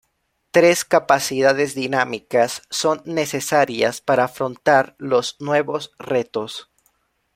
[0.49, 6.71] Tres capacidades dinámicas son necesarias para afrontar los nuevos retos.